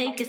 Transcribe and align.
I 0.00 0.12
can 0.12 0.28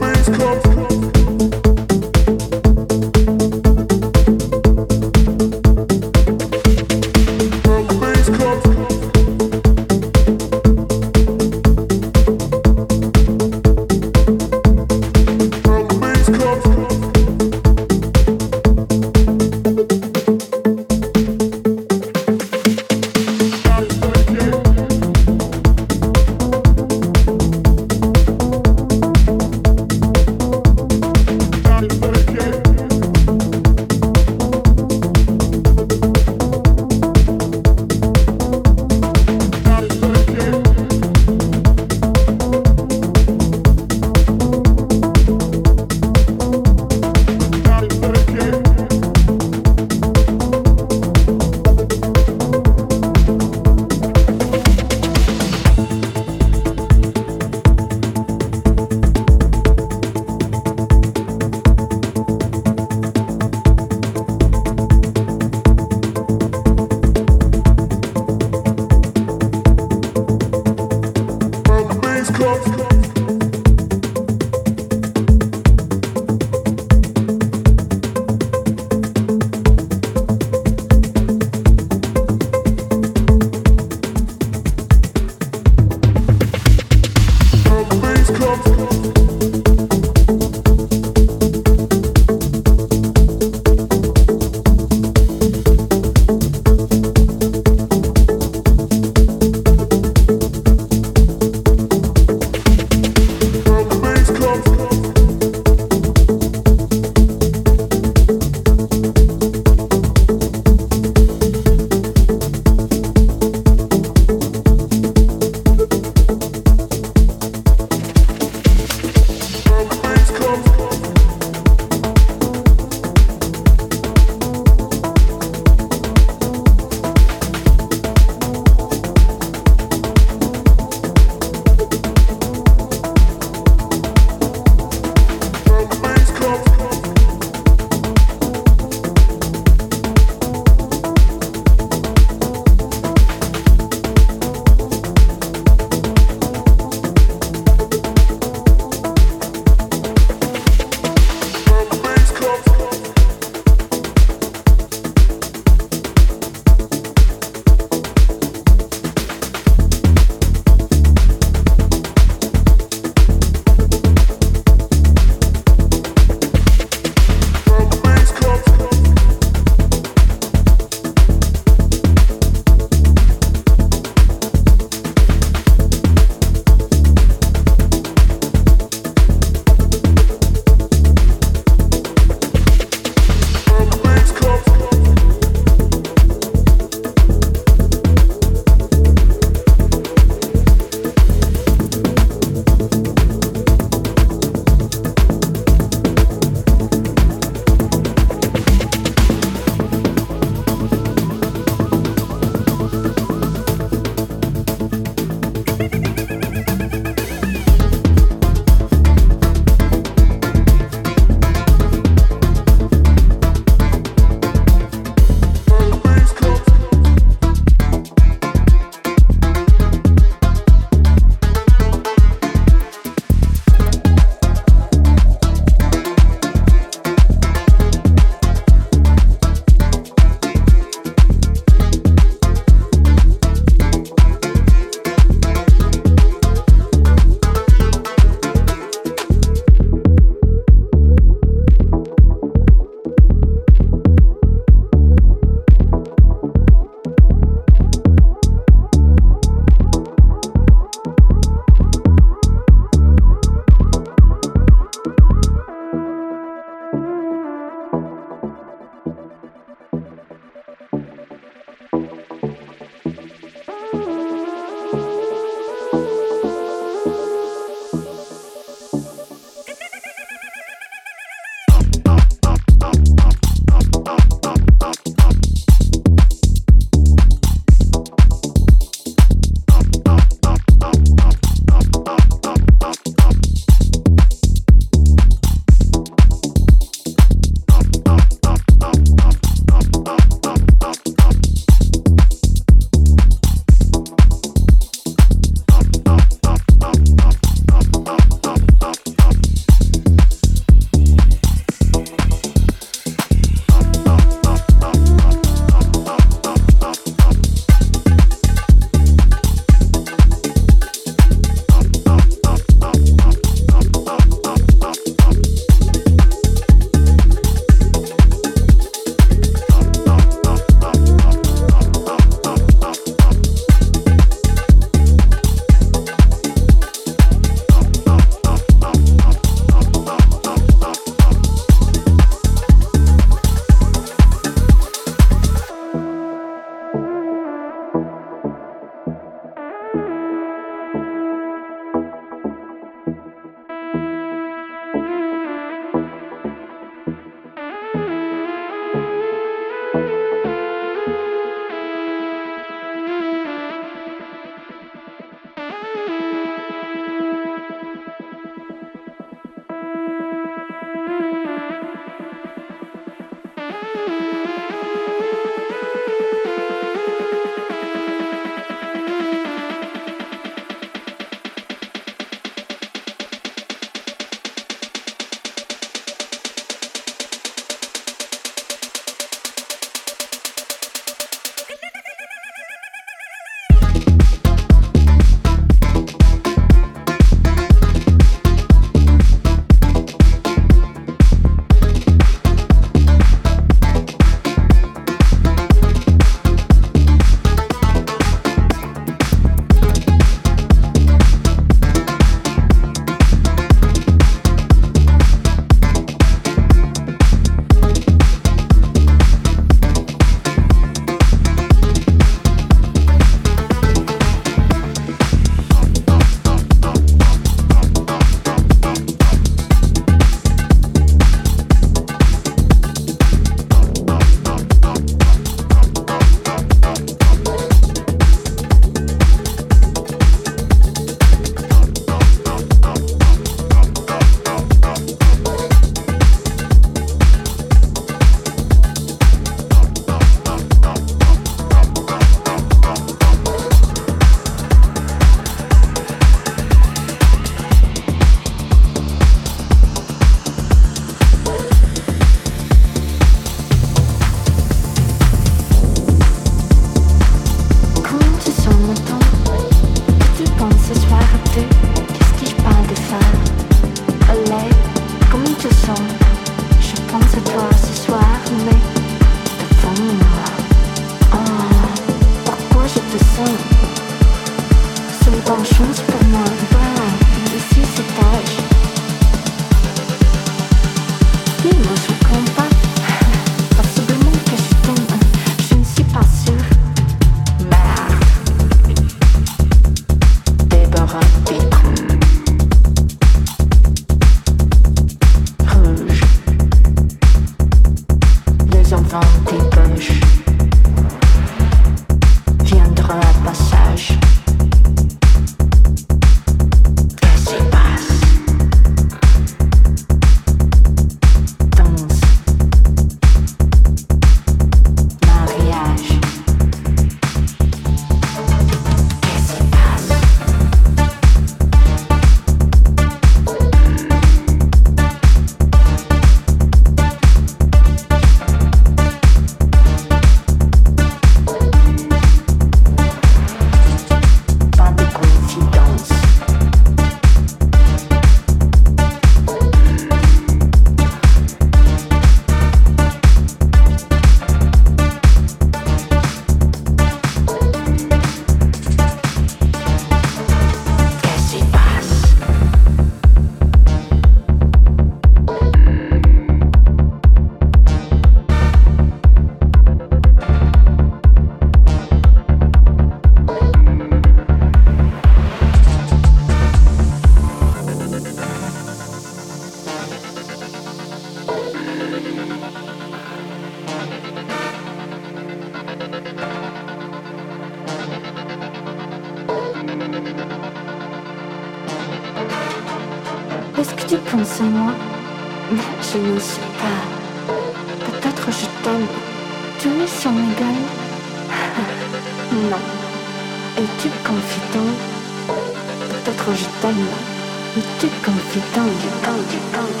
du 599.42 599.56
temps, 599.72 600.00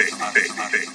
Baby. 0.00 0.89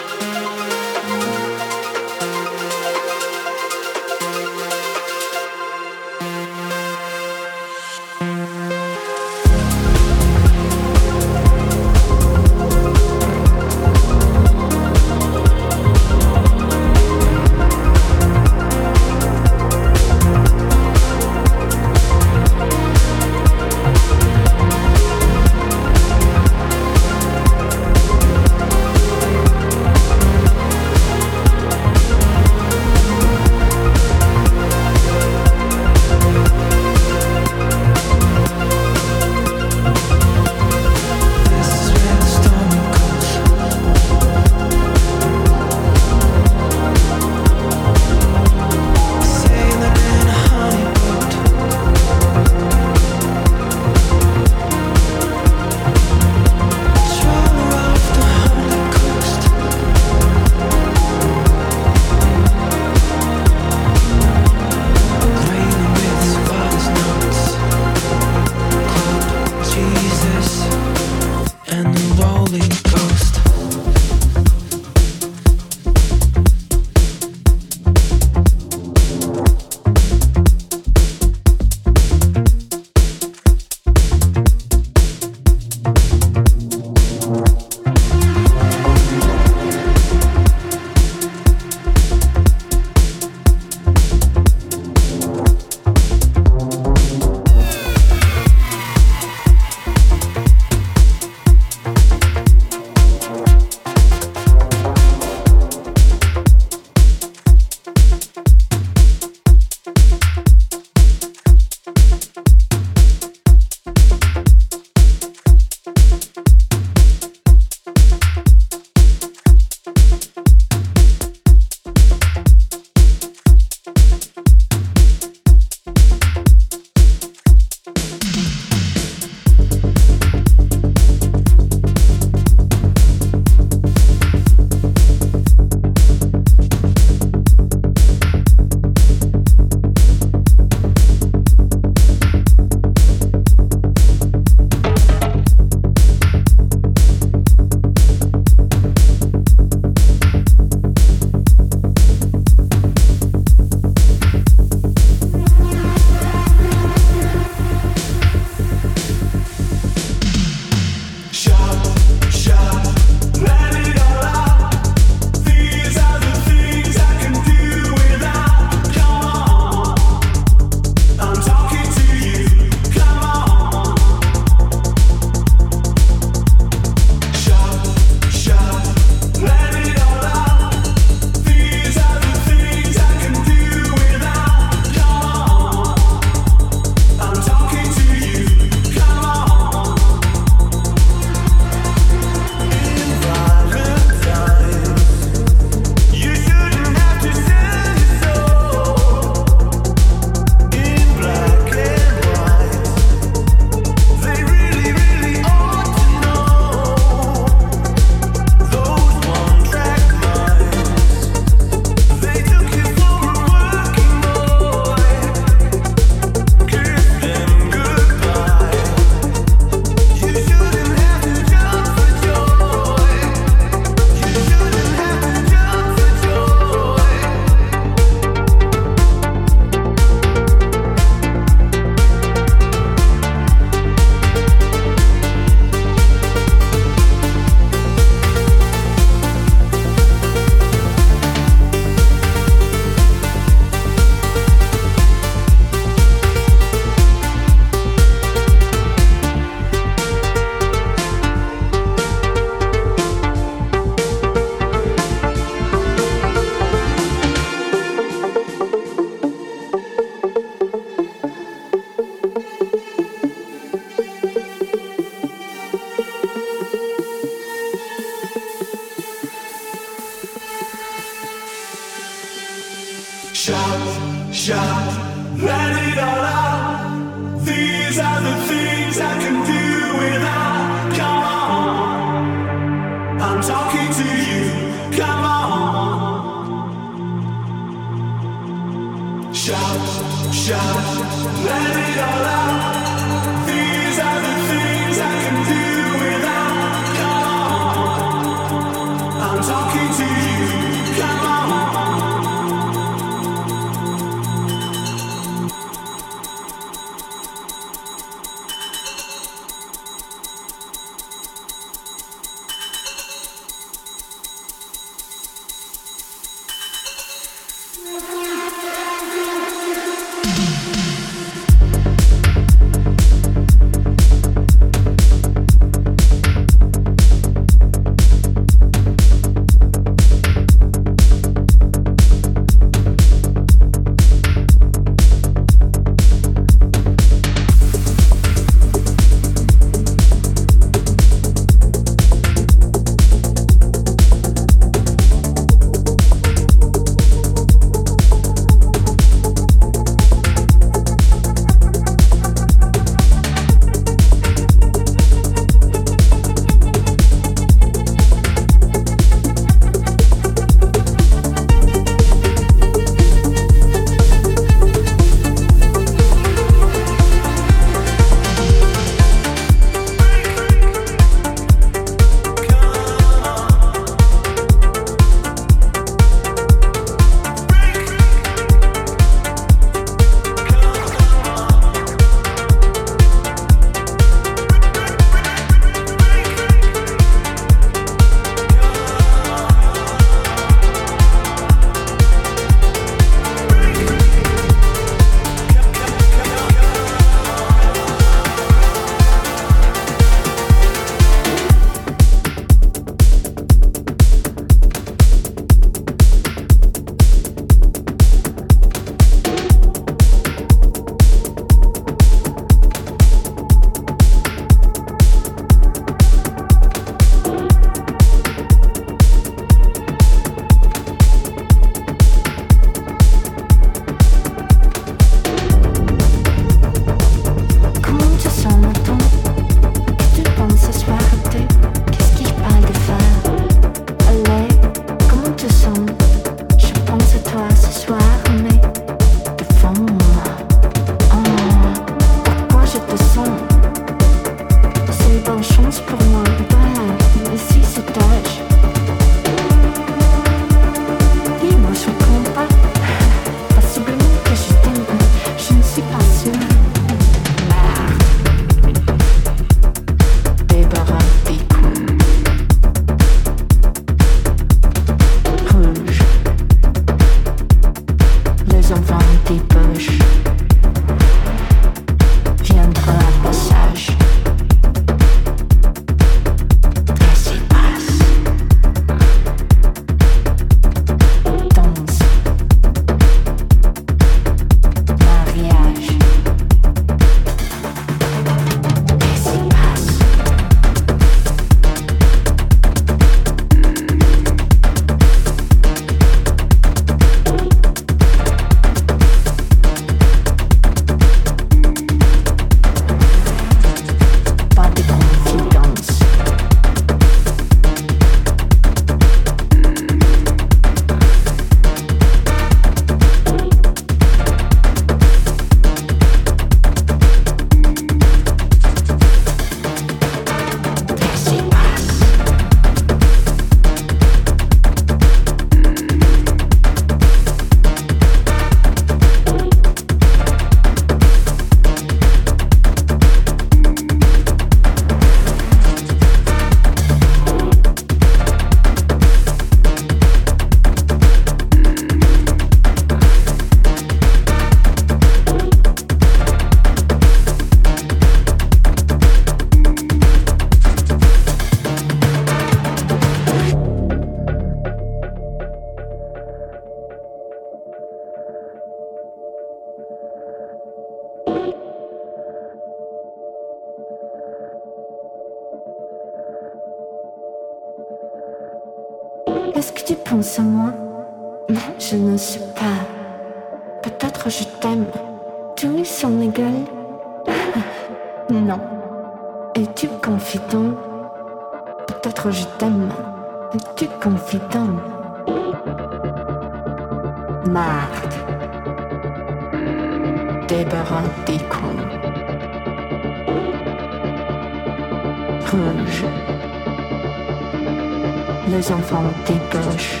les 598.48 598.72
enfants 598.72 599.02
des 599.26 599.40
gauches 599.50 600.00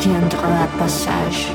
viendront 0.00 0.54
à 0.62 0.66
passage. 0.78 1.52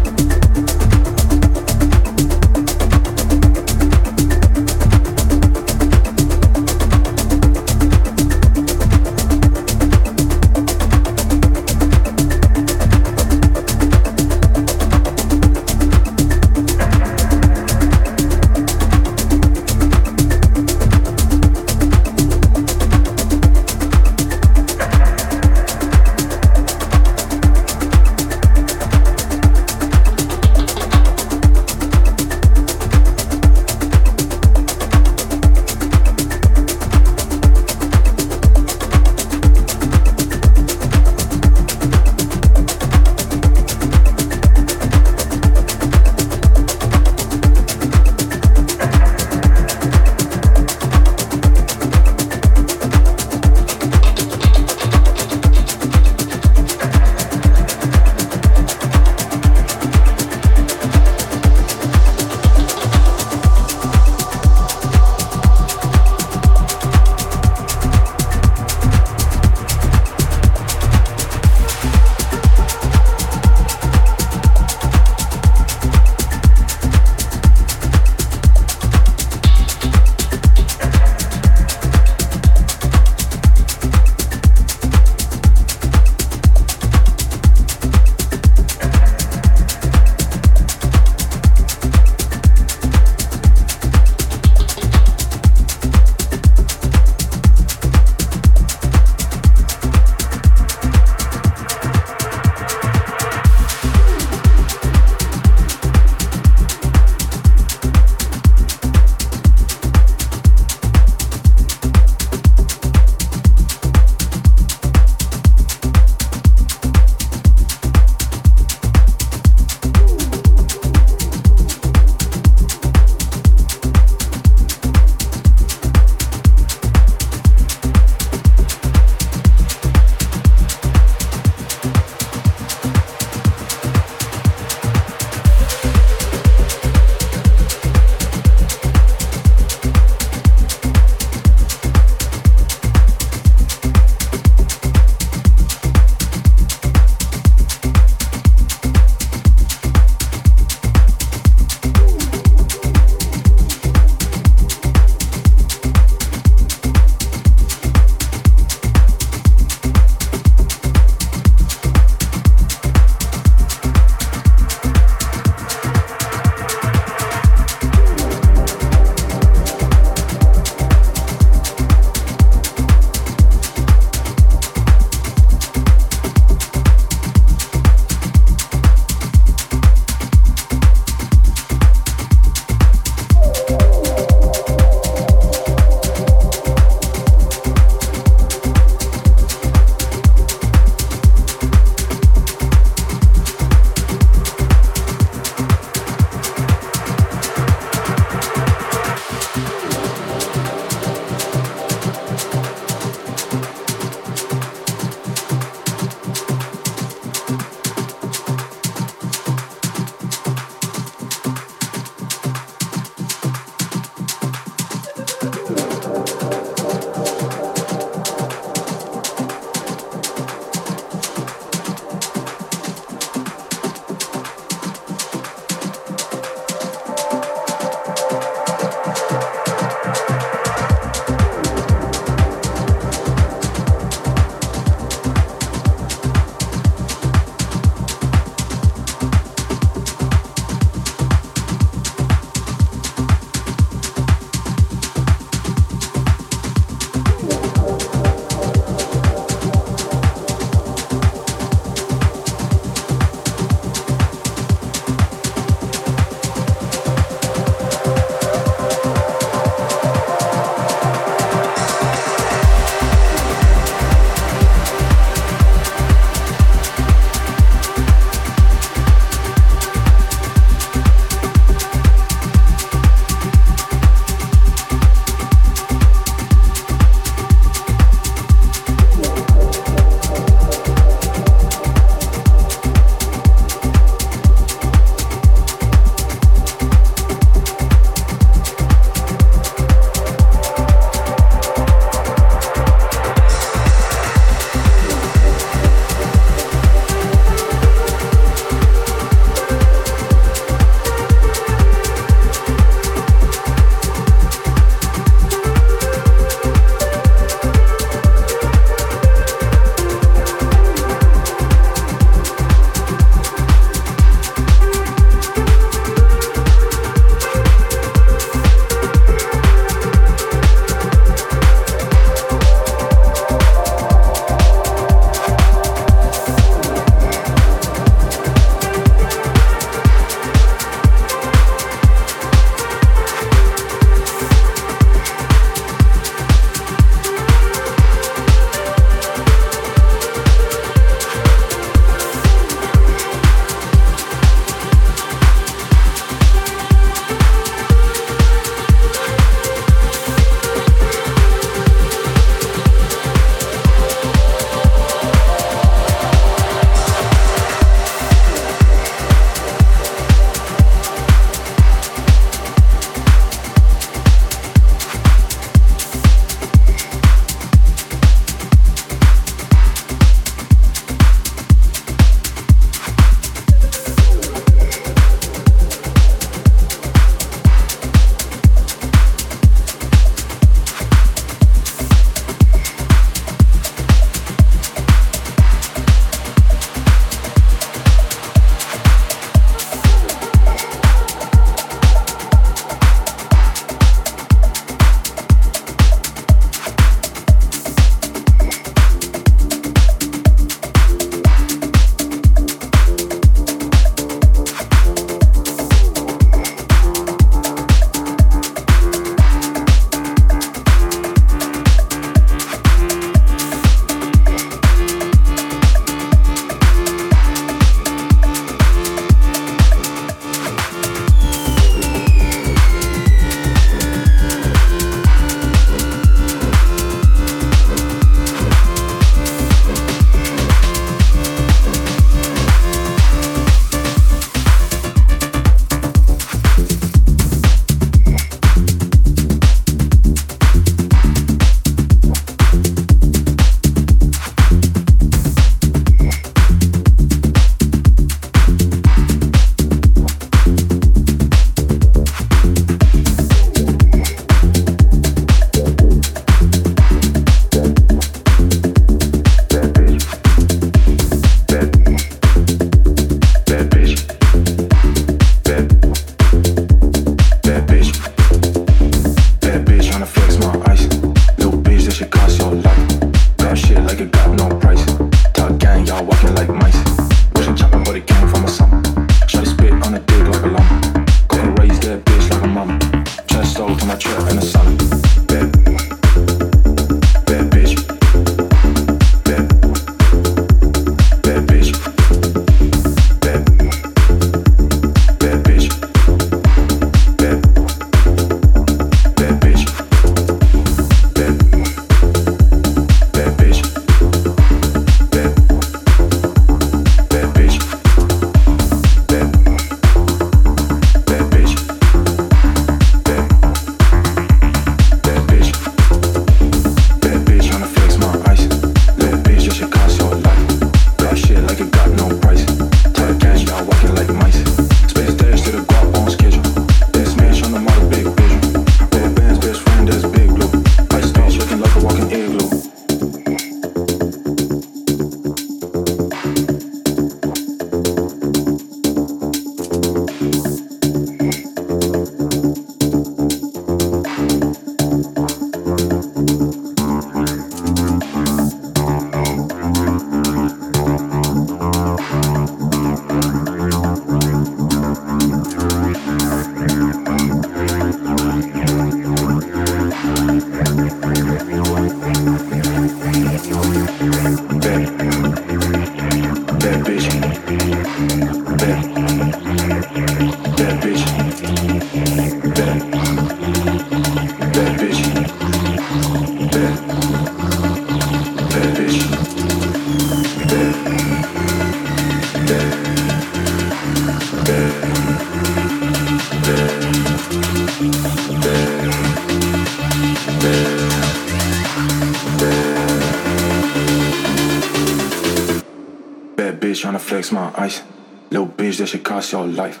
Your 599.52 599.66
life. 599.66 600.00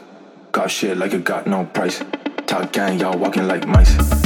Got 0.52 0.70
shit 0.70 0.96
like 0.96 1.12
it 1.12 1.24
got 1.24 1.46
no 1.46 1.64
price. 1.64 2.02
Top 2.46 2.72
gang, 2.72 2.98
y'all 2.98 3.18
walking 3.18 3.46
like 3.46 3.66
mice. 3.66 4.19